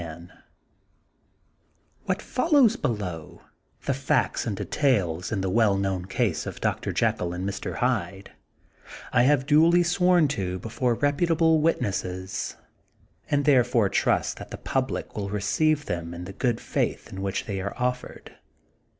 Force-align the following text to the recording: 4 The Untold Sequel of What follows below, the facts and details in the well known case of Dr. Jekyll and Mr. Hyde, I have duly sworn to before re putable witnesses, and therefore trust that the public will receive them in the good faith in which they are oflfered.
4 0.01 0.05
The 0.07 0.13
Untold 0.15 0.27
Sequel 0.29 0.33
of 0.33 2.07
What 2.07 2.21
follows 2.23 2.75
below, 2.75 3.41
the 3.85 3.93
facts 3.93 4.47
and 4.47 4.57
details 4.57 5.31
in 5.31 5.41
the 5.41 5.49
well 5.51 5.77
known 5.77 6.05
case 6.05 6.47
of 6.47 6.59
Dr. 6.59 6.91
Jekyll 6.91 7.33
and 7.33 7.47
Mr. 7.47 7.75
Hyde, 7.75 8.31
I 9.13 9.21
have 9.21 9.45
duly 9.45 9.83
sworn 9.83 10.27
to 10.29 10.57
before 10.57 10.95
re 10.95 11.11
putable 11.11 11.61
witnesses, 11.61 12.55
and 13.29 13.45
therefore 13.45 13.89
trust 13.89 14.37
that 14.37 14.49
the 14.49 14.57
public 14.57 15.15
will 15.15 15.29
receive 15.29 15.85
them 15.85 16.15
in 16.15 16.23
the 16.23 16.33
good 16.33 16.59
faith 16.59 17.13
in 17.13 17.21
which 17.21 17.45
they 17.45 17.61
are 17.61 17.75
oflfered. 17.75 18.29